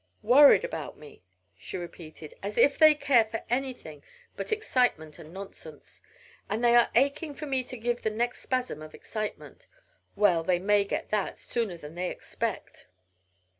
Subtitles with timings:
[0.23, 1.21] "Worried about me!"
[1.55, 4.01] she repeated, "as if they care for anything
[4.35, 6.01] but excitement and nonsense.
[6.49, 9.67] And they are aching for me to give the next spasm of excitement!
[10.15, 12.87] Well, they may get that, sooner than they expect."